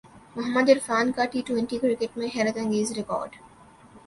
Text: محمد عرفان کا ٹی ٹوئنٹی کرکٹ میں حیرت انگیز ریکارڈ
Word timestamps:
محمد 0.35 0.69
عرفان 0.69 1.11
کا 1.11 1.25
ٹی 1.25 1.41
ٹوئنٹی 1.47 1.77
کرکٹ 1.77 2.17
میں 2.17 2.27
حیرت 2.35 2.57
انگیز 2.57 2.91
ریکارڈ 2.91 3.35